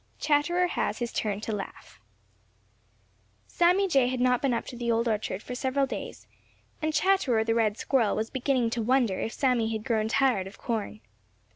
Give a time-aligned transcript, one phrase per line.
[0.01, 1.99] *XXIV* *CHATTERER HAS HIS TURN TO LAUGH*
[3.45, 6.25] Sammy Jay had not been up to the Old Orchard for several days,
[6.81, 10.57] and Chatterer the Red Squirrel was beginning to wonder if Sammy had grown tired of
[10.57, 11.01] corn.